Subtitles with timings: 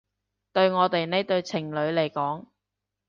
[0.51, 2.47] 對我哋呢對情侶嚟講